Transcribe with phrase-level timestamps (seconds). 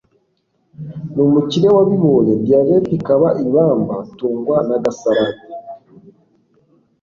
[1.15, 5.43] n'umukire wabibonye diabete ikaba ibamba tungwa n'agasarade